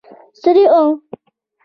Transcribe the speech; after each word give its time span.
ستړي 0.37 0.63
و. 0.73 0.75